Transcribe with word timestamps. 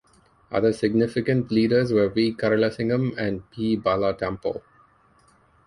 Other 0.49 0.73
significant 0.73 1.51
leaders 1.51 1.93
were 1.93 2.09
V. 2.09 2.33
Karalasingham 2.33 3.15
and 3.19 3.47
P. 3.51 3.75
Bala 3.75 4.15
Tampoe. 4.15 4.63